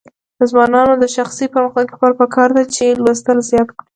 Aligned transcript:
د 0.37 0.41
ځوانانو 0.51 0.93
د 0.97 1.05
شخصي 1.15 1.45
پرمختګ 1.53 1.85
لپاره 1.93 2.17
پکار 2.21 2.49
ده 2.57 2.63
چې 2.75 2.85
لوستل 3.03 3.37
زیات 3.49 3.69
کړي. 3.77 3.85